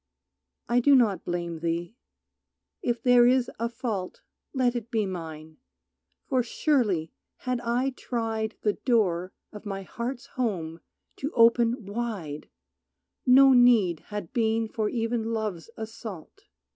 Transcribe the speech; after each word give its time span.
I 0.67 0.79
do 0.79 0.95
not 0.95 1.23
blame 1.23 1.59
thee. 1.59 1.95
If 2.81 3.03
there 3.03 3.27
is 3.27 3.51
a 3.59 3.69
fault 3.69 4.21
Let 4.51 4.75
it 4.75 4.89
be 4.89 5.05
mine, 5.05 5.57
for 6.27 6.41
surely 6.41 7.11
had 7.37 7.61
I 7.61 7.91
tried 7.91 8.55
The 8.63 8.73
door 8.73 9.31
of 9.53 9.63
my 9.63 9.83
heart's 9.83 10.25
home 10.25 10.79
to 11.17 11.31
open 11.33 11.85
wide 11.85 12.49
No 13.27 13.53
need 13.53 13.99
had 14.07 14.33
been 14.33 14.67
for 14.67 14.89
even 14.89 15.33
Love's 15.33 15.69
assault. 15.77 16.45